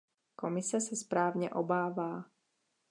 Komise 0.35 0.81
se 0.81 0.95
správně 0.95 1.49
obává. 1.49 2.23